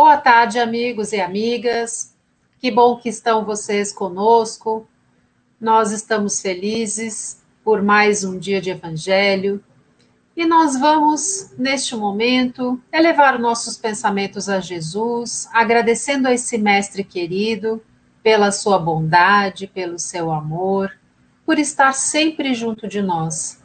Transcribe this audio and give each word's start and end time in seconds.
Boa 0.00 0.16
tarde, 0.16 0.60
amigos 0.60 1.12
e 1.12 1.20
amigas. 1.20 2.14
Que 2.60 2.70
bom 2.70 2.98
que 2.98 3.08
estão 3.08 3.44
vocês 3.44 3.92
conosco. 3.92 4.86
Nós 5.60 5.90
estamos 5.90 6.40
felizes 6.40 7.42
por 7.64 7.82
mais 7.82 8.22
um 8.22 8.38
dia 8.38 8.60
de 8.60 8.70
Evangelho 8.70 9.60
e 10.36 10.46
nós 10.46 10.78
vamos, 10.78 11.52
neste 11.58 11.96
momento, 11.96 12.80
elevar 12.92 13.40
nossos 13.40 13.76
pensamentos 13.76 14.48
a 14.48 14.60
Jesus, 14.60 15.48
agradecendo 15.52 16.28
a 16.28 16.32
esse 16.32 16.56
Mestre 16.58 17.02
querido 17.02 17.82
pela 18.22 18.52
sua 18.52 18.78
bondade, 18.78 19.66
pelo 19.66 19.98
seu 19.98 20.30
amor, 20.30 20.96
por 21.44 21.58
estar 21.58 21.92
sempre 21.92 22.54
junto 22.54 22.86
de 22.86 23.02
nós 23.02 23.60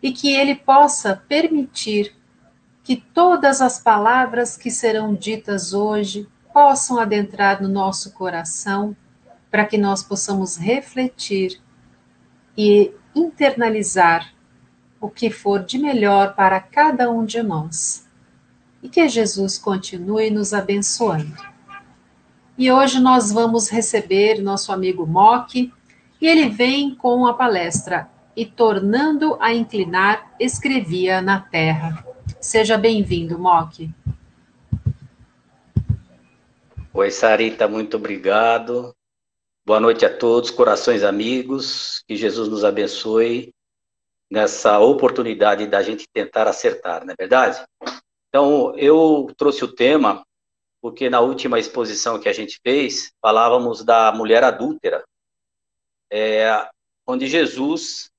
e 0.00 0.12
que 0.12 0.32
Ele 0.32 0.54
possa 0.54 1.20
permitir 1.28 2.16
que 2.88 2.96
todas 2.96 3.60
as 3.60 3.78
palavras 3.78 4.56
que 4.56 4.70
serão 4.70 5.14
ditas 5.14 5.74
hoje 5.74 6.26
possam 6.54 6.98
adentrar 6.98 7.60
no 7.60 7.68
nosso 7.68 8.14
coração, 8.14 8.96
para 9.50 9.66
que 9.66 9.76
nós 9.76 10.02
possamos 10.02 10.56
refletir 10.56 11.60
e 12.56 12.90
internalizar 13.14 14.32
o 14.98 15.10
que 15.10 15.28
for 15.28 15.64
de 15.64 15.76
melhor 15.76 16.34
para 16.34 16.58
cada 16.60 17.10
um 17.10 17.26
de 17.26 17.42
nós. 17.42 18.08
E 18.82 18.88
que 18.88 19.06
Jesus 19.06 19.58
continue 19.58 20.30
nos 20.30 20.54
abençoando. 20.54 21.36
E 22.56 22.72
hoje 22.72 22.98
nós 23.00 23.30
vamos 23.30 23.68
receber 23.68 24.40
nosso 24.40 24.72
amigo 24.72 25.06
Mock, 25.06 25.70
e 26.18 26.26
ele 26.26 26.48
vem 26.48 26.94
com 26.94 27.26
a 27.26 27.34
palestra 27.34 28.08
E 28.34 28.46
tornando 28.46 29.36
a 29.40 29.52
inclinar, 29.52 30.32
escrevia 30.40 31.20
na 31.20 31.38
terra. 31.38 32.08
Seja 32.40 32.78
bem-vindo, 32.78 33.36
Mock. 33.36 33.90
Oi, 36.94 37.10
Sarita, 37.10 37.66
muito 37.66 37.96
obrigado. 37.96 38.94
Boa 39.66 39.80
noite 39.80 40.06
a 40.06 40.16
todos, 40.16 40.48
corações 40.48 41.02
amigos. 41.02 42.04
Que 42.06 42.14
Jesus 42.14 42.48
nos 42.48 42.64
abençoe 42.64 43.52
nessa 44.30 44.78
oportunidade 44.78 45.66
da 45.66 45.82
gente 45.82 46.06
tentar 46.12 46.46
acertar, 46.46 47.04
não 47.04 47.12
é 47.12 47.16
verdade? 47.18 47.60
Então, 48.28 48.72
eu 48.76 49.26
trouxe 49.36 49.64
o 49.64 49.74
tema 49.74 50.24
porque 50.80 51.10
na 51.10 51.18
última 51.18 51.58
exposição 51.58 52.20
que 52.20 52.28
a 52.28 52.32
gente 52.32 52.60
fez, 52.62 53.10
falávamos 53.20 53.84
da 53.84 54.12
mulher 54.12 54.44
adúltera, 54.44 55.02
é, 56.08 56.68
onde 57.04 57.26
Jesus 57.26 58.12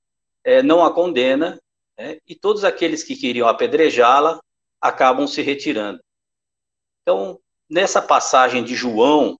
é, 0.44 0.62
não 0.62 0.84
a 0.84 0.92
condena 0.92 1.58
né? 2.00 2.18
e 2.26 2.34
todos 2.34 2.64
aqueles 2.64 3.02
que 3.02 3.14
queriam 3.14 3.46
apedrejá-la 3.46 4.40
acabam 4.80 5.26
se 5.26 5.42
retirando. 5.42 6.00
Então, 7.02 7.38
nessa 7.68 8.00
passagem 8.00 8.64
de 8.64 8.74
João, 8.74 9.38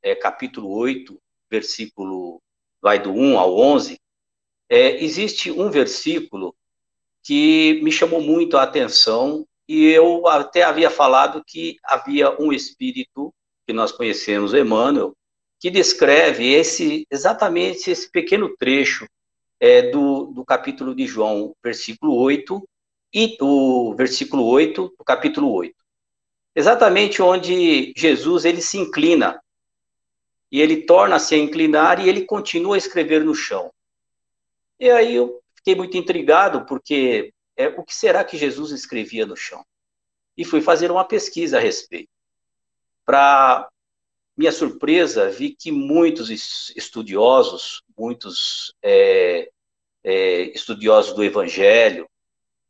é, 0.00 0.14
capítulo 0.14 0.70
8, 0.70 1.20
versículo, 1.50 2.40
vai 2.80 3.00
do 3.00 3.10
1 3.10 3.38
ao 3.38 3.58
11, 3.58 4.00
é, 4.68 5.02
existe 5.02 5.50
um 5.50 5.68
versículo 5.68 6.54
que 7.24 7.80
me 7.82 7.90
chamou 7.90 8.20
muito 8.20 8.56
a 8.56 8.62
atenção 8.62 9.44
e 9.68 9.86
eu 9.86 10.28
até 10.28 10.62
havia 10.62 10.90
falado 10.90 11.42
que 11.44 11.76
havia 11.82 12.40
um 12.40 12.52
espírito 12.52 13.34
que 13.66 13.72
nós 13.72 13.90
conhecemos, 13.90 14.54
Emmanuel, 14.54 15.12
que 15.58 15.70
descreve 15.70 16.52
esse 16.52 17.04
exatamente 17.10 17.90
esse 17.90 18.08
pequeno 18.08 18.56
trecho 18.56 19.08
é, 19.60 19.90
do, 19.90 20.26
do 20.26 20.44
capítulo 20.44 20.94
de 20.94 21.06
João, 21.06 21.54
versículo 21.62 22.14
8, 22.16 22.66
e 23.12 23.36
o 23.40 23.94
versículo 23.94 24.44
8, 24.44 24.94
do 24.98 25.04
capítulo 25.04 25.52
8. 25.52 25.74
Exatamente 26.54 27.22
onde 27.22 27.92
Jesus 27.96 28.44
ele 28.44 28.60
se 28.60 28.78
inclina, 28.78 29.40
e 30.50 30.60
ele 30.60 30.82
torna-se 30.82 31.34
a 31.34 31.38
inclinar 31.38 32.00
e 32.00 32.08
ele 32.08 32.24
continua 32.24 32.76
a 32.76 32.78
escrever 32.78 33.24
no 33.24 33.34
chão. 33.34 33.72
E 34.78 34.90
aí 34.90 35.14
eu 35.14 35.42
fiquei 35.54 35.74
muito 35.74 35.96
intrigado, 35.96 36.64
porque 36.66 37.32
é, 37.56 37.68
o 37.68 37.82
que 37.82 37.94
será 37.94 38.22
que 38.24 38.36
Jesus 38.36 38.70
escrevia 38.70 39.26
no 39.26 39.36
chão? 39.36 39.64
E 40.36 40.44
fui 40.44 40.60
fazer 40.60 40.90
uma 40.90 41.04
pesquisa 41.04 41.56
a 41.56 41.60
respeito. 41.60 42.10
Para 43.04 43.68
minha 44.36 44.52
surpresa, 44.52 45.30
vi 45.30 45.54
que 45.54 45.72
muitos 45.72 46.28
estudiosos, 46.76 47.82
muitos 47.96 48.74
é, 48.82 49.50
é, 50.04 50.42
estudiosos 50.54 51.14
do 51.14 51.24
Evangelho, 51.24 52.08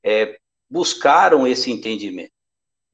é, 0.03 0.39
buscaram 0.71 1.47
esse 1.47 1.71
entendimento. 1.71 2.33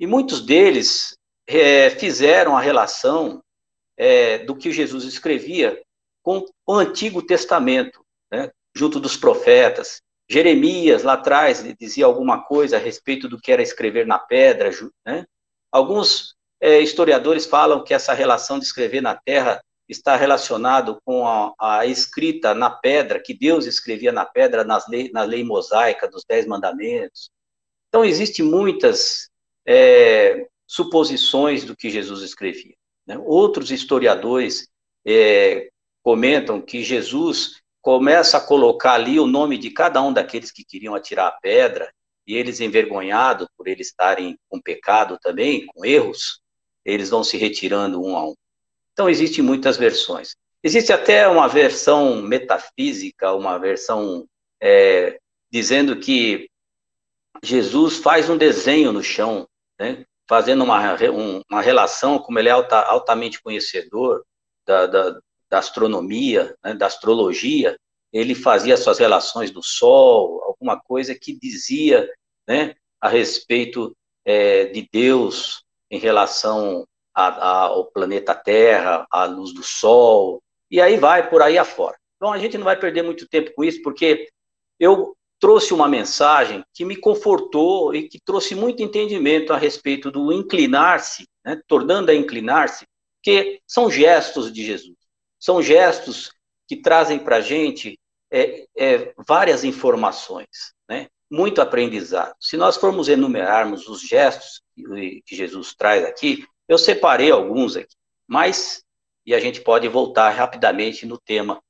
E 0.01 0.07
muitos 0.07 0.41
deles 0.41 1.17
é, 1.47 1.91
fizeram 1.91 2.57
a 2.57 2.61
relação 2.61 3.43
é, 3.97 4.39
do 4.39 4.57
que 4.57 4.73
Jesus 4.73 5.05
escrevia 5.05 5.81
com 6.23 6.45
o 6.67 6.75
Antigo 6.75 7.21
Testamento, 7.21 8.05
né, 8.31 8.51
junto 8.75 8.99
dos 8.99 9.17
profetas. 9.17 10.01
Jeremias, 10.29 11.03
lá 11.03 11.15
atrás, 11.15 11.63
dizia 11.79 12.07
alguma 12.07 12.43
coisa 12.43 12.77
a 12.77 12.81
respeito 12.81 13.29
do 13.29 13.39
que 13.39 13.53
era 13.53 13.61
escrever 13.61 14.07
na 14.07 14.19
pedra. 14.19 14.71
Né? 15.05 15.27
Alguns 15.71 16.35
é, 16.63 16.81
historiadores 16.81 17.45
falam 17.45 17.83
que 17.83 17.93
essa 17.93 18.15
relação 18.15 18.57
de 18.57 18.65
escrever 18.65 19.03
na 19.03 19.17
terra 19.17 19.61
está 19.89 20.15
relacionado 20.15 20.97
com 21.05 21.27
a, 21.27 21.53
a, 21.59 21.87
escrita 21.87 22.55
na 22.55 22.71
pedra, 22.71 23.21
que 23.21 23.35
Deus 23.35 23.67
escrevia 23.67 24.13
na 24.13 24.25
pedra 24.25 24.63
nas 24.63 24.87
lei, 24.87 25.11
na 25.13 25.25
lei 25.25 25.43
mosaica 25.43 26.09
dos 26.09 26.25
Dez 26.25 26.47
Mandamentos. 26.47 27.31
Então, 27.89 28.05
existem 28.05 28.45
muitas 28.45 29.29
é, 29.67 30.47
suposições 30.65 31.65
do 31.65 31.77
que 31.77 31.91
Jesus 31.91 32.23
escrevia. 32.23 32.77
Né? 33.05 33.19
Outros 33.19 33.73
historiadores 33.73 34.69
é, 35.05 35.69
comentam 36.01 36.63
que 36.63 36.85
Jesus 36.85 37.61
começa 37.81 38.37
a 38.37 38.41
colocar 38.41 38.93
ali 38.93 39.19
o 39.19 39.27
nome 39.27 39.59
de 39.59 39.71
cada 39.73 40.01
um 40.01 40.13
daqueles 40.13 40.53
que 40.53 40.65
queriam 40.65 40.95
atirar 40.95 41.27
a 41.27 41.33
pedra, 41.41 41.93
e 42.25 42.37
eles 42.37 42.61
envergonhados 42.61 43.49
por 43.57 43.67
eles 43.67 43.89
estarem 43.89 44.39
com 44.49 44.63
pecado 44.63 45.19
também, 45.21 45.67
com 45.67 45.85
erros, 45.85 46.42
eles 46.85 47.11
vão 47.11 47.23
se 47.23 47.37
retirando 47.37 48.03
um 48.03 48.17
a 48.17 48.29
um. 48.29 48.35
Então, 48.93 49.09
existem 49.09 49.43
muitas 49.43 49.77
versões. 49.77 50.37
Existe 50.63 50.93
até 50.93 51.27
uma 51.27 51.49
versão 51.49 52.23
metafísica, 52.23 53.33
uma 53.33 53.59
versão 53.59 54.27
é, 54.63 55.19
dizendo 55.51 55.97
que 55.97 56.49
Jesus 57.43 57.99
faz 57.99 58.31
um 58.31 58.37
desenho 58.37 58.93
no 58.93 59.03
chão, 59.03 59.49
né, 59.79 60.05
fazendo 60.29 60.63
uma, 60.63 60.97
uma 61.51 61.61
relação, 61.61 62.19
como 62.19 62.39
ele 62.39 62.49
é 62.49 62.53
alta, 62.53 62.81
altamente 62.81 63.43
conhecedor 63.43 64.25
da, 64.65 64.87
da, 64.87 65.21
da 65.51 65.59
astronomia, 65.59 66.55
né, 66.65 66.75
da 66.75 66.87
astrologia, 66.87 67.77
ele 68.13 68.35
fazia 68.35 68.77
suas 68.77 68.99
relações 68.99 69.51
do 69.51 69.63
Sol, 69.63 70.43
alguma 70.45 70.81
coisa 70.81 71.15
que 71.15 71.37
dizia 71.37 72.09
né, 72.47 72.75
a 73.01 73.09
respeito 73.09 73.97
é, 74.25 74.67
de 74.67 74.89
Deus, 74.93 75.65
em 75.93 75.99
relação 75.99 76.87
a, 77.15 77.27
a, 77.27 77.61
ao 77.65 77.85
planeta 77.85 78.35
Terra, 78.35 79.07
à 79.11 79.27
luz 79.27 79.53
do 79.53 79.63
Sol, 79.63 80.43
e 80.71 80.81
aí 80.81 80.97
vai 80.97 81.29
por 81.29 81.43
aí 81.43 81.59
afora. 81.59 81.99
Então 82.17 82.33
a 82.33 82.39
gente 82.39 82.57
não 82.57 82.65
vai 82.65 82.79
perder 82.79 83.03
muito 83.03 83.29
tempo 83.29 83.53
com 83.55 83.63
isso, 83.63 83.83
porque 83.83 84.27
eu 84.81 85.15
trouxe 85.39 85.75
uma 85.75 85.89
mensagem 85.89 86.65
que 86.73 86.85
me 86.85 86.97
confortou 86.97 87.95
e 87.95 88.09
que 88.09 88.19
trouxe 88.25 88.55
muito 88.55 88.83
entendimento 88.83 89.53
a 89.53 89.59
respeito 89.59 90.11
do 90.11 90.33
inclinar-se, 90.33 91.29
né, 91.45 91.61
tornando 91.67 92.11
a 92.11 92.15
inclinar-se, 92.15 92.87
que 93.23 93.61
são 93.67 93.91
gestos 93.91 94.51
de 94.51 94.65
Jesus, 94.65 94.97
são 95.39 95.61
gestos 95.61 96.33
que 96.67 96.77
trazem 96.77 97.19
para 97.19 97.37
a 97.37 97.41
gente 97.41 97.99
é, 98.33 98.65
é, 98.79 99.13
várias 99.29 99.63
informações, 99.63 100.73
né, 100.89 101.09
muito 101.31 101.61
aprendizado. 101.61 102.35
Se 102.41 102.57
nós 102.57 102.77
formos 102.77 103.09
enumerarmos 103.09 103.89
os 103.89 104.01
gestos 104.01 104.63
que 104.83 105.37
Jesus 105.37 105.75
traz 105.75 106.05
aqui, 106.05 106.45
eu 106.69 106.79
separei 106.79 107.31
alguns 107.31 107.77
aqui, 107.77 107.95
mas, 108.27 108.83
e 109.27 109.35
a 109.35 109.41
gente 109.41 109.61
pode 109.61 109.89
voltar 109.89 110.31
rapidamente 110.31 111.07
no 111.07 111.19
tema 111.19 111.63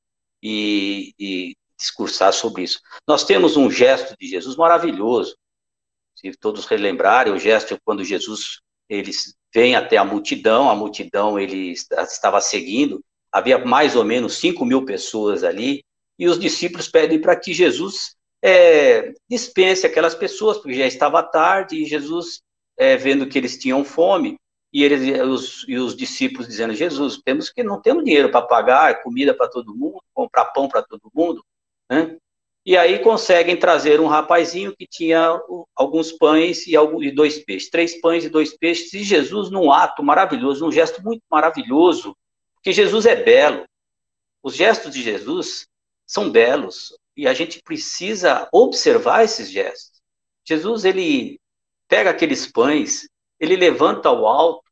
e, 0.42 1.14
e 1.18 1.56
discursar 1.78 2.32
sobre 2.32 2.62
isso. 2.62 2.80
Nós 3.06 3.24
temos 3.24 3.56
um 3.56 3.70
gesto 3.70 4.14
de 4.18 4.26
Jesus 4.26 4.56
maravilhoso, 4.56 5.36
se 6.14 6.32
todos 6.32 6.66
relembrarem, 6.66 7.32
o 7.32 7.38
gesto 7.38 7.76
quando 7.84 8.04
Jesus 8.04 8.60
ele 8.88 9.10
vem 9.52 9.74
até 9.74 9.96
a 9.96 10.04
multidão, 10.04 10.70
a 10.70 10.74
multidão 10.74 11.38
ele 11.38 11.72
estava 11.72 12.40
seguindo, 12.40 13.02
havia 13.30 13.58
mais 13.58 13.96
ou 13.96 14.04
menos 14.04 14.34
5 14.38 14.64
mil 14.64 14.84
pessoas 14.84 15.42
ali, 15.42 15.84
e 16.18 16.28
os 16.28 16.38
discípulos 16.38 16.88
pedem 16.88 17.20
para 17.20 17.34
que 17.34 17.52
Jesus 17.52 18.14
é, 18.42 19.12
dispense 19.28 19.86
aquelas 19.86 20.14
pessoas, 20.14 20.58
porque 20.58 20.74
já 20.74 20.86
estava 20.86 21.22
tarde, 21.22 21.82
e 21.82 21.86
Jesus 21.86 22.42
é, 22.76 22.96
vendo 22.96 23.26
que 23.26 23.38
eles 23.38 23.58
tinham 23.58 23.84
fome, 23.84 24.38
e 24.72 24.82
eles 24.82 25.20
os, 25.20 25.64
e 25.68 25.76
os 25.76 25.94
discípulos 25.94 26.48
dizendo, 26.48 26.74
Jesus, 26.74 27.20
temos 27.22 27.50
que 27.50 27.62
não 27.62 27.80
temos 27.80 28.04
dinheiro 28.04 28.30
para 28.30 28.42
pagar 28.42 29.02
comida 29.02 29.34
para 29.34 29.48
todo 29.48 29.74
mundo, 29.74 30.02
comprar 30.14 30.46
pão 30.46 30.66
para 30.68 30.82
todo 30.82 31.10
mundo, 31.14 31.44
né? 31.90 32.16
E 32.64 32.76
aí 32.76 33.00
conseguem 33.00 33.56
trazer 33.56 34.00
um 34.00 34.06
rapazinho 34.06 34.74
que 34.74 34.86
tinha 34.86 35.36
alguns 35.74 36.12
pães 36.12 36.64
e 36.68 37.10
dois 37.10 37.40
peixes, 37.40 37.68
três 37.68 38.00
pães 38.00 38.24
e 38.24 38.28
dois 38.28 38.56
peixes, 38.56 38.92
e 38.94 39.02
Jesus, 39.02 39.50
num 39.50 39.72
ato 39.72 40.00
maravilhoso, 40.02 40.64
num 40.64 40.70
gesto 40.70 41.02
muito 41.02 41.22
maravilhoso, 41.28 42.16
porque 42.54 42.72
Jesus 42.72 43.04
é 43.04 43.16
belo. 43.16 43.64
Os 44.44 44.54
gestos 44.54 44.92
de 44.92 45.02
Jesus 45.02 45.66
são 46.06 46.30
belos 46.30 46.96
e 47.16 47.26
a 47.26 47.34
gente 47.34 47.60
precisa 47.62 48.48
observar 48.52 49.24
esses 49.24 49.50
gestos. 49.50 50.00
Jesus, 50.44 50.84
ele 50.84 51.40
pega 51.92 52.08
aqueles 52.08 52.50
pães, 52.50 53.06
ele 53.38 53.54
levanta 53.54 54.08
ao 54.08 54.26
alto, 54.26 54.64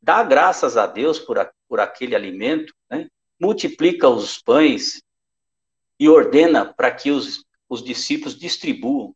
dá 0.00 0.22
graças 0.22 0.78
a 0.78 0.86
Deus 0.86 1.18
por, 1.18 1.38
a, 1.38 1.52
por 1.68 1.78
aquele 1.78 2.16
alimento, 2.16 2.72
né? 2.90 3.06
multiplica 3.38 4.08
os 4.08 4.40
pães 4.40 5.02
e 6.00 6.08
ordena 6.08 6.72
para 6.72 6.90
que 6.90 7.10
os, 7.10 7.44
os 7.68 7.84
discípulos 7.84 8.34
distribuam. 8.34 9.14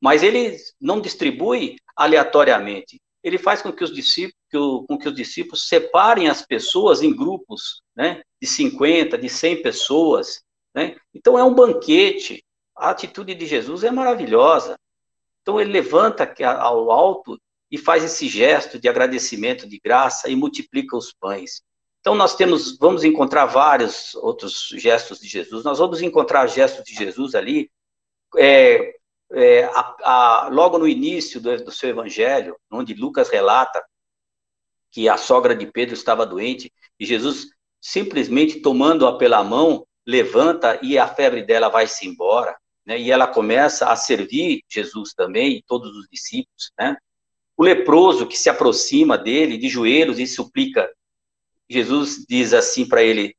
Mas 0.00 0.22
ele 0.22 0.56
não 0.80 1.00
distribui 1.00 1.78
aleatoriamente. 1.96 3.00
Ele 3.24 3.38
faz 3.38 3.60
com 3.60 3.72
que 3.72 3.82
os 3.82 3.92
discípulos, 3.92 4.86
com 4.86 4.96
que 4.96 5.08
os 5.08 5.14
discípulos 5.16 5.66
separem 5.66 6.28
as 6.28 6.46
pessoas 6.46 7.02
em 7.02 7.12
grupos, 7.12 7.82
né, 7.96 8.22
de 8.40 8.46
50, 8.46 9.18
de 9.18 9.28
100 9.28 9.62
pessoas, 9.62 10.44
né? 10.72 10.96
Então 11.12 11.36
é 11.36 11.42
um 11.42 11.52
banquete. 11.52 12.44
A 12.76 12.90
atitude 12.90 13.34
de 13.34 13.46
Jesus 13.46 13.82
é 13.82 13.90
maravilhosa. 13.90 14.78
Então 15.48 15.58
ele 15.58 15.72
levanta 15.72 16.30
ao 16.44 16.90
alto 16.90 17.40
e 17.70 17.78
faz 17.78 18.04
esse 18.04 18.28
gesto 18.28 18.78
de 18.78 18.86
agradecimento, 18.86 19.66
de 19.66 19.80
graça 19.82 20.28
e 20.28 20.36
multiplica 20.36 20.94
os 20.94 21.10
pães. 21.10 21.62
Então, 22.00 22.14
nós 22.14 22.36
temos, 22.36 22.76
vamos 22.76 23.02
encontrar 23.02 23.46
vários 23.46 24.14
outros 24.16 24.68
gestos 24.74 25.18
de 25.20 25.26
Jesus. 25.26 25.64
Nós 25.64 25.78
vamos 25.78 26.02
encontrar 26.02 26.46
gestos 26.48 26.84
de 26.84 26.94
Jesus 26.94 27.34
ali, 27.34 27.70
é, 28.36 28.94
é, 29.32 29.64
a, 29.64 29.96
a, 30.02 30.48
logo 30.52 30.76
no 30.76 30.86
início 30.86 31.40
do, 31.40 31.64
do 31.64 31.72
seu 31.72 31.88
evangelho, 31.88 32.54
onde 32.70 32.92
Lucas 32.92 33.30
relata 33.30 33.82
que 34.90 35.08
a 35.08 35.16
sogra 35.16 35.56
de 35.56 35.64
Pedro 35.64 35.94
estava 35.94 36.26
doente, 36.26 36.70
e 37.00 37.06
Jesus, 37.06 37.46
simplesmente 37.80 38.60
tomando-a 38.60 39.16
pela 39.16 39.42
mão, 39.42 39.86
levanta 40.06 40.78
e 40.82 40.98
a 40.98 41.08
febre 41.08 41.42
dela 41.42 41.70
vai-se 41.70 42.06
embora. 42.06 42.54
Né? 42.88 42.98
E 42.98 43.12
ela 43.12 43.28
começa 43.28 43.90
a 43.90 43.94
servir 43.94 44.62
Jesus 44.68 45.12
também, 45.14 45.62
todos 45.66 45.94
os 45.96 46.08
discípulos. 46.10 46.72
Né? 46.76 46.96
O 47.56 47.62
leproso 47.62 48.26
que 48.26 48.36
se 48.36 48.50
aproxima 48.50 49.16
dele 49.16 49.58
de 49.58 49.68
joelhos 49.68 50.18
e 50.18 50.26
suplica 50.26 50.90
Jesus 51.68 52.24
diz 52.26 52.54
assim 52.54 52.88
para 52.88 53.02
ele, 53.02 53.36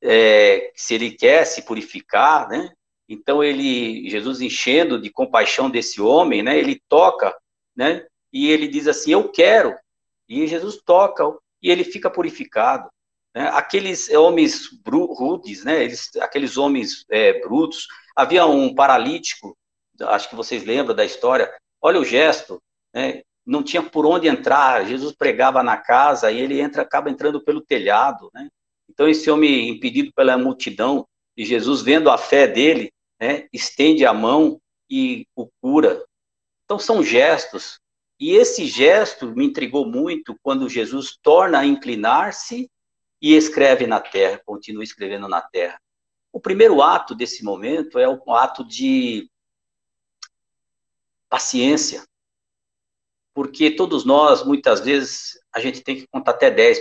é, 0.00 0.70
se 0.74 0.94
ele 0.94 1.10
quer 1.10 1.44
se 1.44 1.62
purificar, 1.62 2.48
né? 2.48 2.70
Então 3.08 3.42
ele, 3.42 4.08
Jesus 4.08 4.40
enchendo 4.40 5.00
de 5.00 5.10
compaixão 5.10 5.68
desse 5.68 6.00
homem, 6.00 6.42
né? 6.42 6.58
Ele 6.58 6.80
toca, 6.88 7.34
né? 7.74 8.06
E 8.32 8.48
ele 8.48 8.68
diz 8.68 8.86
assim, 8.86 9.12
eu 9.12 9.28
quero. 9.28 9.76
E 10.28 10.46
Jesus 10.46 10.80
toca 10.84 11.24
e 11.60 11.70
ele 11.70 11.84
fica 11.84 12.08
purificado. 12.08 12.88
Né? 13.34 13.48
Aqueles 13.48 14.08
homens 14.10 14.68
rudes, 14.86 15.64
né? 15.64 15.84
Eles, 15.84 16.10
aqueles 16.16 16.56
homens 16.56 17.04
é, 17.10 17.40
brutos. 17.40 17.86
Havia 18.14 18.46
um 18.46 18.74
paralítico, 18.74 19.56
acho 20.00 20.28
que 20.28 20.36
vocês 20.36 20.64
lembram 20.64 20.94
da 20.94 21.04
história. 21.04 21.52
Olha 21.80 22.00
o 22.00 22.04
gesto, 22.04 22.62
né? 22.94 23.22
não 23.44 23.62
tinha 23.62 23.82
por 23.82 24.06
onde 24.06 24.28
entrar. 24.28 24.86
Jesus 24.86 25.12
pregava 25.12 25.62
na 25.62 25.76
casa 25.76 26.30
e 26.30 26.40
ele 26.40 26.60
entra, 26.60 26.82
acaba 26.82 27.10
entrando 27.10 27.42
pelo 27.42 27.60
telhado, 27.60 28.30
né? 28.32 28.48
Então 28.88 29.08
esse 29.08 29.30
homem 29.30 29.68
impedido 29.70 30.12
pela 30.14 30.36
multidão 30.36 31.06
e 31.36 31.44
Jesus 31.44 31.82
vendo 31.82 32.10
a 32.10 32.18
fé 32.18 32.46
dele, 32.46 32.92
né, 33.18 33.48
estende 33.52 34.04
a 34.04 34.12
mão 34.12 34.60
e 34.90 35.26
o 35.34 35.48
cura. 35.60 36.04
Então 36.64 36.78
são 36.78 37.02
gestos. 37.02 37.78
E 38.20 38.32
esse 38.32 38.66
gesto 38.66 39.26
me 39.34 39.46
intrigou 39.46 39.86
muito 39.86 40.36
quando 40.42 40.68
Jesus 40.68 41.16
torna 41.22 41.60
a 41.60 41.66
inclinar-se 41.66 42.70
e 43.22 43.36
escreve 43.36 43.86
na 43.86 44.00
terra, 44.00 44.42
continua 44.44 44.82
escrevendo 44.82 45.28
na 45.28 45.40
terra. 45.40 45.80
O 46.32 46.40
primeiro 46.40 46.82
ato 46.82 47.14
desse 47.14 47.44
momento 47.44 47.96
é 48.00 48.08
um 48.08 48.34
ato 48.34 48.64
de 48.64 49.30
paciência, 51.28 52.04
porque 53.32 53.70
todos 53.70 54.04
nós, 54.04 54.44
muitas 54.44 54.80
vezes, 54.80 55.38
a 55.54 55.60
gente 55.60 55.82
tem 55.82 55.96
que 55.96 56.06
contar 56.08 56.32
até 56.32 56.50
10, 56.50 56.80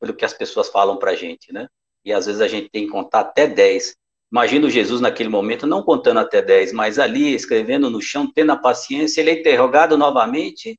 pelo 0.00 0.14
que 0.14 0.24
as 0.24 0.32
pessoas 0.32 0.68
falam 0.68 0.98
para 0.98 1.10
a 1.10 1.14
gente, 1.14 1.52
né? 1.52 1.68
E 2.04 2.12
às 2.12 2.24
vezes 2.24 2.40
a 2.40 2.48
gente 2.48 2.70
tem 2.70 2.86
que 2.86 2.92
contar 2.92 3.20
até 3.20 3.46
10. 3.46 3.96
Imagina 4.32 4.70
Jesus 4.70 5.00
naquele 5.00 5.28
momento, 5.28 5.66
não 5.66 5.82
contando 5.82 6.20
até 6.20 6.40
10, 6.40 6.72
mas 6.72 6.98
ali, 6.98 7.34
escrevendo 7.34 7.90
no 7.90 8.00
chão, 8.00 8.30
tendo 8.32 8.52
a 8.52 8.56
paciência, 8.56 9.20
ele 9.20 9.30
é 9.30 9.40
interrogado 9.40 9.96
novamente, 9.96 10.78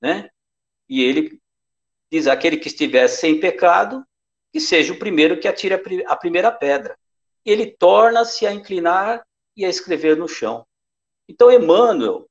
né? 0.00 0.28
E 0.88 1.02
ele 1.02 1.40
diz: 2.10 2.26
aquele 2.26 2.56
que 2.56 2.68
estiver 2.68 3.08
sem 3.08 3.40
pecado, 3.40 4.04
que 4.56 4.60
seja 4.60 4.94
o 4.94 4.98
primeiro 4.98 5.38
que 5.38 5.46
atire 5.46 5.74
a 6.06 6.16
primeira 6.16 6.50
pedra. 6.50 6.98
Ele 7.44 7.66
torna-se 7.66 8.46
a 8.46 8.52
inclinar 8.54 9.22
e 9.54 9.66
a 9.66 9.68
escrever 9.68 10.16
no 10.16 10.26
chão. 10.26 10.66
Então, 11.28 11.52
Emmanuel, 11.52 12.26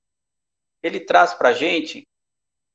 ele 0.81 0.99
traz 0.99 1.35
para 1.35 1.49
a 1.49 1.53
gente 1.53 2.07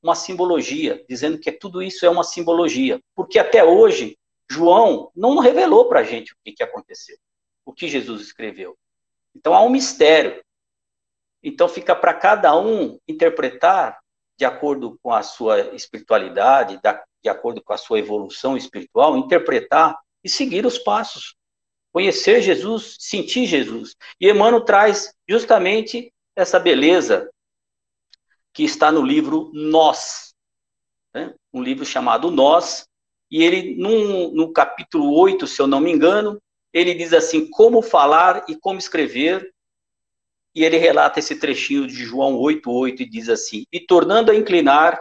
uma 0.01 0.15
simbologia, 0.15 1.05
dizendo 1.09 1.37
que 1.37 1.51
tudo 1.51 1.83
isso 1.83 2.07
é 2.07 2.09
uma 2.09 2.23
simbologia, 2.23 3.01
porque 3.13 3.41
até 3.41 3.65
hoje 3.65 4.17
João 4.49 5.11
não 5.17 5.41
revelou 5.41 5.89
para 5.89 5.99
a 5.99 6.05
gente 6.05 6.33
o 6.33 6.37
que, 6.45 6.53
que 6.53 6.63
aconteceu, 6.63 7.19
o 7.67 7.73
que 7.73 7.89
Jesus 7.89 8.23
escreveu. 8.23 8.79
Então 9.35 9.53
há 9.53 9.63
um 9.63 9.69
mistério. 9.69 10.41
Então 11.43 11.69
fica 11.69 11.97
para 11.97 12.15
cada 12.15 12.57
um 12.57 13.01
interpretar 13.09 13.99
de 14.39 14.45
acordo 14.45 14.97
com 15.03 15.13
a 15.13 15.25
sua 15.25 15.75
espiritualidade, 15.75 16.81
de 17.23 17.29
acordo 17.29 17.63
com 17.63 17.73
a 17.73 17.79
sua 17.79 17.99
evolução 17.99 18.57
espiritual, 18.57 19.17
interpretar 19.17 19.99
e 20.23 20.29
seguir 20.29 20.65
os 20.67 20.79
passos. 20.79 21.35
Conhecer 21.93 22.41
Jesus, 22.41 22.97
sentir 23.01 23.47
Jesus. 23.47 23.97
E 24.21 24.31
Emmanuel 24.31 24.65
traz 24.65 25.13
justamente 25.29 26.13
essa 26.37 26.59
beleza 26.59 27.29
que 28.53 28.65
está 28.65 28.91
no 28.91 29.03
livro 29.03 29.51
Nós, 29.53 30.35
né? 31.15 31.35
um 31.53 31.63
livro 31.63 31.85
chamado 31.85 32.31
Nós, 32.31 32.87
e 33.31 33.43
ele, 33.43 33.77
num, 33.77 34.33
no 34.33 34.53
capítulo 34.53 35.15
8, 35.15 35.47
se 35.47 35.61
eu 35.63 35.67
não 35.67 35.81
me 35.81 35.91
engano, 35.91 36.41
ele 36.73 36.95
diz 36.95 37.13
assim, 37.13 37.49
como 37.49 37.83
falar 37.83 38.45
e 38.49 38.57
como 38.57 38.79
escrever, 38.79 39.53
e 40.55 40.65
ele 40.65 40.79
relata 40.79 41.21
esse 41.21 41.37
trechinho 41.37 41.87
de 41.87 41.95
João 42.05 42.37
8,8 42.37 43.01
e 43.01 43.09
diz 43.09 43.29
assim, 43.29 43.65
e 43.73 43.79
tornando 43.79 44.33
a 44.33 44.35
inclinar, 44.35 45.01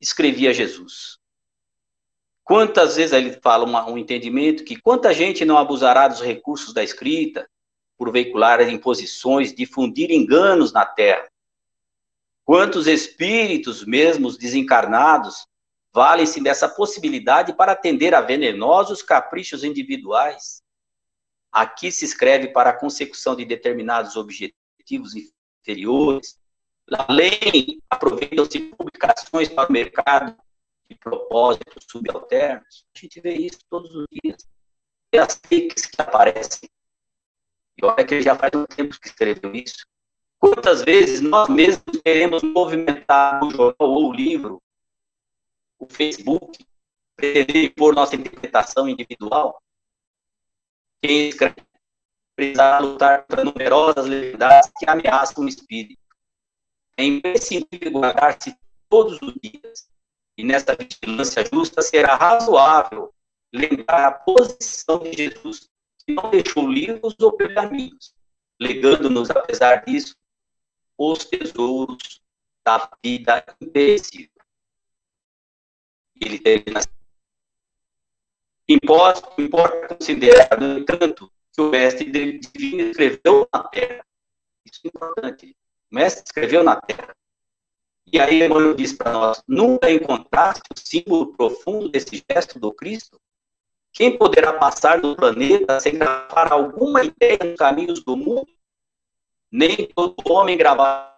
escrevia 0.00 0.52
Jesus. 0.52 1.19
Quantas 2.50 2.96
vezes 2.96 3.12
ele 3.12 3.38
fala 3.40 3.64
uma, 3.64 3.88
um 3.88 3.96
entendimento 3.96 4.64
que 4.64 4.74
quanta 4.74 5.14
gente 5.14 5.44
não 5.44 5.56
abusará 5.56 6.08
dos 6.08 6.20
recursos 6.20 6.74
da 6.74 6.82
escrita, 6.82 7.48
por 7.96 8.10
veicular 8.10 8.60
imposições, 8.68 9.54
difundir 9.54 10.10
enganos 10.10 10.72
na 10.72 10.84
terra, 10.84 11.30
Quantos 12.44 12.88
espíritos, 12.88 13.84
mesmo 13.84 14.36
desencarnados, 14.36 15.46
valem-se 15.92 16.42
dessa 16.42 16.68
possibilidade 16.68 17.52
para 17.52 17.70
atender 17.70 18.12
a 18.12 18.20
venenosos 18.20 19.04
caprichos 19.04 19.62
individuais? 19.62 20.60
Aqui 21.52 21.92
se 21.92 22.04
escreve 22.04 22.48
para 22.48 22.70
a 22.70 22.76
consecução 22.76 23.36
de 23.36 23.44
determinados 23.44 24.16
objetivos 24.16 25.14
inferiores. 25.14 26.40
Além, 26.90 27.80
aproveitam-se 27.88 28.58
publicações 28.58 29.48
para 29.48 29.68
o 29.68 29.72
mercado 29.72 30.36
de 30.90 30.96
propósitos 30.96 31.86
subalternos. 31.88 32.84
A 32.94 32.98
gente 32.98 33.20
vê 33.20 33.34
isso 33.34 33.60
todos 33.70 33.94
os 33.94 34.06
dias. 34.10 34.48
E 35.12 35.18
as 35.18 35.40
fakes 35.46 35.86
que 35.86 36.02
aparecem. 36.02 36.68
E 37.78 37.84
olha 37.84 38.04
que 38.04 38.14
ele 38.14 38.22
já 38.22 38.36
faz 38.36 38.50
um 38.54 38.64
tempo 38.64 38.98
que 39.00 39.06
escreveu 39.06 39.54
isso. 39.54 39.86
Quantas 40.38 40.82
vezes 40.82 41.20
nós 41.20 41.48
mesmos 41.48 42.00
queremos 42.02 42.42
movimentar 42.42 43.42
o 43.44 43.50
jornal 43.50 43.74
ou 43.78 44.08
o 44.08 44.12
livro, 44.12 44.62
o 45.78 45.86
Facebook, 45.86 46.64
pretender 47.16 47.64
impor 47.64 47.94
nossa 47.94 48.16
interpretação 48.16 48.88
individual? 48.88 49.62
Quem 51.02 51.28
escreve 51.28 51.56
precisar 52.40 52.78
lutar 52.78 53.26
contra 53.26 53.44
numerosas 53.44 54.06
levedades 54.06 54.70
que 54.78 54.88
ameaçam 54.88 55.44
o 55.44 55.48
espírito. 55.48 56.00
É 56.96 57.04
imprescindível 57.04 57.92
guardar-se 57.92 58.56
todos 58.88 59.20
os 59.20 59.34
dias, 59.42 59.89
e 60.40 60.44
nessa 60.44 60.74
vigilância 60.74 61.44
justa 61.44 61.82
será 61.82 62.16
razoável 62.16 63.12
lembrar 63.52 64.06
a 64.06 64.12
posição 64.12 64.98
de 65.00 65.12
Jesus, 65.12 65.68
que 65.98 66.14
não 66.14 66.30
deixou 66.30 66.66
livros 66.66 67.14
ou 67.20 67.36
pergaminhos, 67.36 68.14
legando-nos, 68.58 69.28
apesar 69.30 69.84
disso, 69.84 70.16
os 70.96 71.26
tesouros 71.26 72.22
da 72.64 72.90
vida 73.04 73.44
imperecível. 73.60 74.30
Ele 76.18 76.38
termina. 76.38 76.80
Importa, 78.66 79.42
importa 79.42 79.94
considerar, 79.94 80.58
no 80.58 80.78
entanto, 80.78 81.30
que 81.52 81.60
o 81.60 81.68
mestre 81.68 82.10
divino 82.38 82.90
escreveu 82.90 83.46
na 83.52 83.64
terra. 83.64 84.06
Isso 84.64 84.80
é 84.84 84.88
importante. 84.88 85.56
O 85.90 85.94
mestre 85.94 86.24
escreveu 86.24 86.64
na 86.64 86.80
terra. 86.80 87.14
E 88.12 88.18
aí 88.18 88.42
Emmanuel 88.42 88.74
diz 88.74 88.92
para 88.92 89.12
nós: 89.12 89.42
nunca 89.46 89.90
encontraste 89.90 90.62
o 90.74 90.78
símbolo 90.78 91.32
profundo 91.36 91.88
desse 91.88 92.22
gesto 92.30 92.58
do 92.58 92.72
Cristo? 92.72 93.20
Quem 93.92 94.16
poderá 94.16 94.52
passar 94.54 95.00
do 95.00 95.14
planeta 95.14 95.78
sem 95.80 95.98
gravar 95.98 96.52
alguma 96.52 97.04
ideia 97.04 97.38
nos 97.44 97.56
caminhos 97.56 98.02
do 98.02 98.16
mundo? 98.16 98.48
Nem 99.50 99.88
todo 99.94 100.14
homem 100.28 100.56
gravar 100.56 101.10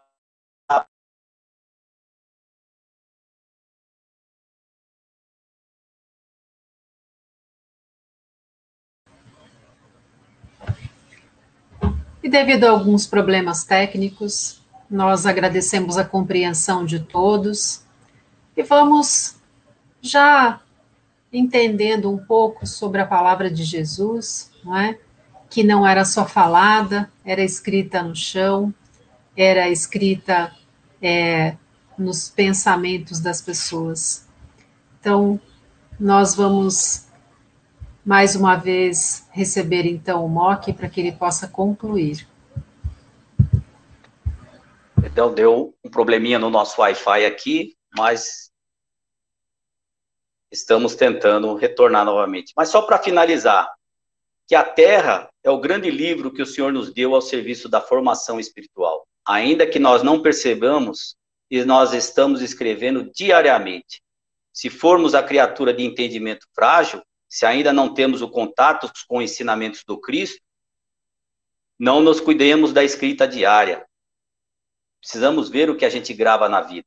E 12.22 12.28
devido 12.28 12.64
a 12.64 12.70
alguns 12.70 13.04
problemas 13.04 13.64
técnicos, 13.64 14.61
nós 14.92 15.24
agradecemos 15.24 15.96
a 15.96 16.04
compreensão 16.04 16.84
de 16.84 17.00
todos 17.00 17.82
e 18.54 18.62
vamos 18.62 19.36
já 20.02 20.60
entendendo 21.32 22.10
um 22.10 22.18
pouco 22.18 22.66
sobre 22.66 23.00
a 23.00 23.06
palavra 23.06 23.50
de 23.50 23.64
Jesus, 23.64 24.50
não 24.62 24.76
é? 24.76 24.98
que 25.48 25.64
não 25.64 25.86
era 25.86 26.04
só 26.04 26.26
falada, 26.26 27.10
era 27.24 27.42
escrita 27.42 28.02
no 28.02 28.14
chão, 28.14 28.72
era 29.36 29.70
escrita 29.70 30.52
é, 31.00 31.56
nos 31.96 32.28
pensamentos 32.28 33.18
das 33.20 33.40
pessoas. 33.40 34.26
Então, 35.00 35.40
nós 35.98 36.34
vamos 36.34 37.06
mais 38.04 38.34
uma 38.34 38.56
vez 38.56 39.26
receber 39.30 39.86
então 39.86 40.24
o 40.24 40.28
MOC 40.28 40.72
para 40.72 40.88
que 40.88 41.00
ele 41.00 41.12
possa 41.12 41.46
concluir. 41.48 42.26
Então 45.04 45.32
deu 45.32 45.74
um 45.84 45.90
probleminha 45.90 46.38
no 46.38 46.50
nosso 46.50 46.80
Wi-Fi 46.80 47.24
aqui, 47.24 47.76
mas 47.96 48.50
estamos 50.50 50.94
tentando 50.94 51.54
retornar 51.54 52.04
novamente. 52.04 52.52
Mas 52.56 52.68
só 52.68 52.82
para 52.82 52.98
finalizar, 52.98 53.72
que 54.46 54.54
a 54.54 54.64
Terra 54.64 55.30
é 55.42 55.50
o 55.50 55.60
grande 55.60 55.90
livro 55.90 56.32
que 56.32 56.42
o 56.42 56.46
Senhor 56.46 56.72
nos 56.72 56.92
deu 56.92 57.14
ao 57.14 57.22
serviço 57.22 57.68
da 57.68 57.80
formação 57.80 58.38
espiritual. 58.38 59.06
Ainda 59.24 59.66
que 59.66 59.78
nós 59.78 60.02
não 60.02 60.20
percebamos, 60.20 61.16
e 61.52 61.62
nós 61.66 61.92
estamos 61.92 62.40
escrevendo 62.40 63.10
diariamente. 63.14 64.00
Se 64.54 64.70
formos 64.70 65.14
a 65.14 65.22
criatura 65.22 65.74
de 65.74 65.84
entendimento 65.84 66.46
frágil, 66.54 67.02
se 67.28 67.44
ainda 67.44 67.74
não 67.74 67.92
temos 67.92 68.22
o 68.22 68.28
contato 68.28 68.90
com 69.06 69.18
os 69.18 69.24
ensinamentos 69.24 69.84
do 69.86 70.00
Cristo, 70.00 70.40
não 71.78 72.00
nos 72.00 72.20
cuidemos 72.20 72.72
da 72.72 72.82
escrita 72.82 73.28
diária. 73.28 73.86
Precisamos 75.02 75.50
ver 75.50 75.68
o 75.68 75.76
que 75.76 75.84
a 75.84 75.90
gente 75.90 76.14
grava 76.14 76.48
na 76.48 76.60
vida. 76.60 76.86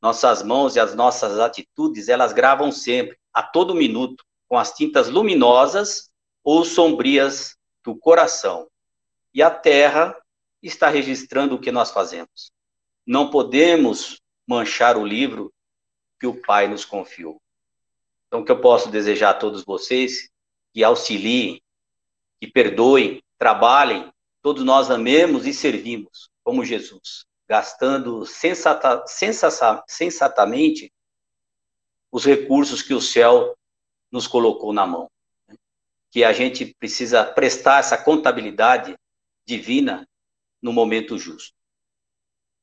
Nossas 0.00 0.42
mãos 0.42 0.76
e 0.76 0.80
as 0.80 0.94
nossas 0.94 1.38
atitudes, 1.38 2.08
elas 2.08 2.32
gravam 2.32 2.72
sempre, 2.72 3.18
a 3.34 3.42
todo 3.42 3.74
minuto, 3.74 4.24
com 4.48 4.56
as 4.56 4.72
tintas 4.72 5.10
luminosas 5.10 6.10
ou 6.42 6.64
sombrias 6.64 7.54
do 7.84 7.94
coração. 7.94 8.66
E 9.34 9.42
a 9.42 9.50
terra 9.50 10.16
está 10.62 10.88
registrando 10.88 11.54
o 11.54 11.60
que 11.60 11.70
nós 11.70 11.90
fazemos. 11.90 12.50
Não 13.06 13.28
podemos 13.30 14.22
manchar 14.46 14.96
o 14.96 15.04
livro 15.04 15.52
que 16.18 16.26
o 16.26 16.40
Pai 16.40 16.66
nos 16.66 16.86
confiou. 16.86 17.42
Então, 18.26 18.40
o 18.40 18.44
que 18.44 18.50
eu 18.50 18.60
posso 18.60 18.90
desejar 18.90 19.30
a 19.30 19.34
todos 19.34 19.64
vocês? 19.64 20.30
Que 20.72 20.82
auxiliem, 20.82 21.60
que 22.40 22.46
perdoem, 22.46 23.22
trabalhem, 23.36 24.10
todos 24.40 24.64
nós 24.64 24.90
amemos 24.90 25.46
e 25.46 25.52
servimos 25.52 26.30
como 26.48 26.64
Jesus, 26.64 27.26
gastando 27.46 28.24
sensata, 28.24 29.04
sensata, 29.06 29.84
sensatamente 29.86 30.90
os 32.10 32.24
recursos 32.24 32.80
que 32.80 32.94
o 32.94 33.02
céu 33.02 33.54
nos 34.10 34.26
colocou 34.26 34.72
na 34.72 34.86
mão. 34.86 35.10
Que 36.10 36.24
a 36.24 36.32
gente 36.32 36.74
precisa 36.80 37.22
prestar 37.22 37.80
essa 37.80 37.98
contabilidade 38.02 38.96
divina 39.44 40.08
no 40.62 40.72
momento 40.72 41.18
justo. 41.18 41.54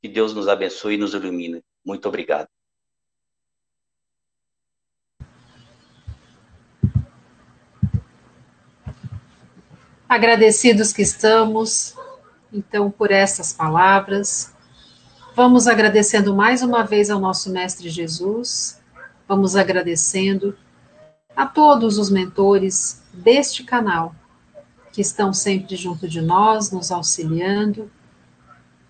Que 0.01 0.10
Deus 0.10 0.34
nos 0.34 0.48
abençoe 0.48 0.96
e 0.96 0.98
nos 0.98 1.13
ilumine. 1.13 1.62
Muito 1.86 2.08
obrigado. 2.08 2.48
Agradecidos 10.10 10.92
que 10.92 11.04
estamos, 11.04 11.96
então, 12.56 12.90
por 12.90 13.12
essas 13.12 13.52
palavras. 13.52 14.54
Vamos 15.36 15.68
agradecendo 15.68 16.34
mais 16.34 16.62
uma 16.62 16.84
vez 16.84 17.10
ao 17.10 17.20
nosso 17.20 17.52
Mestre 17.52 17.90
Jesus, 17.90 18.82
vamos 19.28 19.56
agradecendo 19.56 20.58
a 21.36 21.46
todos 21.46 21.98
os 21.98 22.10
mentores 22.10 23.04
deste 23.14 23.64
canal, 23.64 24.16
que 24.94 25.02
estão 25.02 25.34
sempre 25.34 25.76
junto 25.76 26.08
de 26.08 26.22
nós, 26.22 26.72
nos 26.72 26.90
auxiliando, 26.90 27.92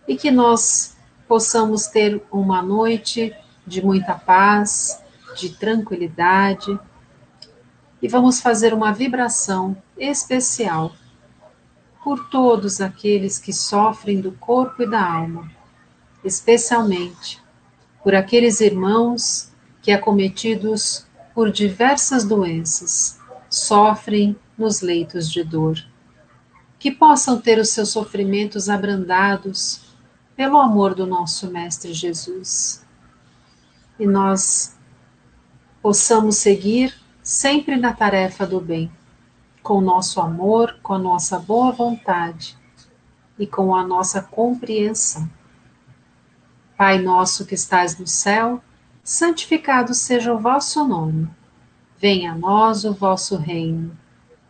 e 0.08 0.16
que 0.16 0.30
nós 0.30 0.96
possamos 1.28 1.88
ter 1.88 2.22
uma 2.32 2.62
noite 2.62 3.36
de 3.66 3.84
muita 3.84 4.14
paz, 4.14 5.02
de 5.36 5.50
tranquilidade, 5.50 6.80
e 8.00 8.08
vamos 8.08 8.40
fazer 8.40 8.72
uma 8.72 8.94
vibração 8.94 9.76
especial 9.98 10.94
por 12.06 12.30
todos 12.30 12.82
aqueles 12.82 13.40
que 13.40 13.52
sofrem 13.52 14.22
do 14.22 14.32
corpo 14.34 14.84
e 14.84 14.88
da 14.88 15.04
alma, 15.04 15.52
especialmente 16.24 17.42
por 18.04 18.14
aqueles 18.14 18.62
irmãos 18.62 19.52
que, 19.82 19.92
acometidos 19.92 21.08
por 21.34 21.52
diversas 21.52 22.24
doenças, 22.24 23.20
sofrem 23.50 24.36
nos 24.56 24.82
leitos 24.82 25.32
de 25.32 25.44
dor. 25.44 25.84
Que 26.78 26.92
possam 26.92 27.42
ter 27.42 27.58
os 27.58 27.70
seus 27.70 27.90
sofrimentos 27.90 28.70
abrandados 28.70 29.96
pelo 30.36 30.60
amor 30.60 30.94
do 30.94 31.08
nosso 31.08 31.50
Mestre 31.50 31.92
Jesus. 31.92 32.86
E 34.00 34.06
nós 34.06 34.78
possamos 35.82 36.36
seguir 36.38 36.94
sempre 37.24 37.78
na 37.78 37.94
tarefa 37.94 38.46
do 38.46 38.62
bem 38.62 38.92
com 39.66 39.82
nosso 39.82 40.22
amor, 40.22 40.78
com 40.84 40.94
a 40.94 41.00
nossa 41.00 41.40
boa 41.40 41.72
vontade 41.72 42.56
e 43.38 43.48
com 43.48 43.74
a 43.74 43.84
nossa 43.84 44.22
compreensão. 44.22 45.28
Pai 46.78 47.02
nosso 47.02 47.48
que 47.48 47.56
estais 47.56 47.98
no 47.98 48.06
céu, 48.06 48.62
santificado 49.04 49.96
seja 49.96 50.32
o 50.32 50.38
vosso 50.38 50.88
nome. 50.88 51.28
Venha 52.00 52.34
a 52.34 52.38
nós 52.38 52.86
o 52.86 52.94
vosso 52.94 53.38
reino. 53.38 53.98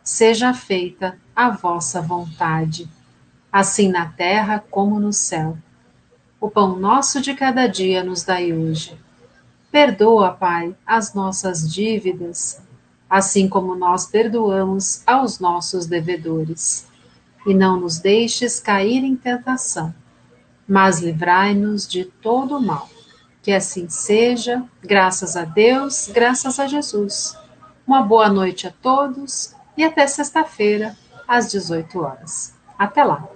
Seja 0.04 0.52
feita 0.52 1.18
a 1.34 1.48
vossa 1.48 2.02
vontade, 2.02 2.86
assim 3.50 3.88
na 3.88 4.10
terra 4.10 4.62
como 4.70 5.00
no 5.00 5.14
céu. 5.14 5.56
O 6.38 6.50
pão 6.50 6.76
nosso 6.76 7.22
de 7.22 7.32
cada 7.32 7.66
dia 7.66 8.04
nos 8.04 8.22
dai 8.22 8.52
hoje. 8.52 9.00
Perdoa, 9.72 10.32
Pai, 10.32 10.76
as 10.84 11.14
nossas 11.14 11.72
dívidas, 11.72 12.60
assim 13.08 13.48
como 13.48 13.74
nós 13.74 14.06
perdoamos 14.06 15.02
aos 15.06 15.38
nossos 15.38 15.86
devedores. 15.86 16.86
E 17.46 17.54
não 17.54 17.78
nos 17.78 17.98
deixes 17.98 18.58
cair 18.58 19.04
em 19.04 19.14
tentação, 19.14 19.94
mas 20.68 21.00
livrai-nos 21.00 21.86
de 21.86 22.04
todo 22.04 22.56
o 22.56 22.62
mal. 22.62 22.88
Que 23.40 23.52
assim 23.52 23.88
seja, 23.88 24.64
graças 24.82 25.36
a 25.36 25.44
Deus, 25.44 26.10
graças 26.12 26.58
a 26.58 26.66
Jesus. 26.66 27.36
Uma 27.86 28.02
boa 28.02 28.28
noite 28.28 28.66
a 28.66 28.72
todos 28.82 29.54
e 29.76 29.84
até 29.84 30.06
sexta-feira, 30.08 30.96
às 31.28 31.50
18 31.52 32.00
horas. 32.00 32.54
Até 32.76 33.04
lá! 33.04 33.35